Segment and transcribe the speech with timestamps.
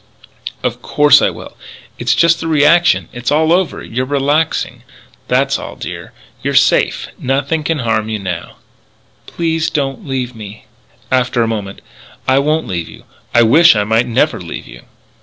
[0.63, 1.55] "Of course I will.
[1.99, 3.07] It's just the reaction.
[3.13, 3.83] It's all over.
[3.83, 4.81] You're relaxing.
[5.27, 6.11] That's all, dear.
[6.41, 7.09] You're safe.
[7.19, 8.55] Nothing can harm you now"
[9.27, 10.65] "Please don't leave me."
[11.11, 11.81] After a moment:
[12.27, 13.03] "I won't leave you....
[13.35, 14.85] I wish I might never leave you."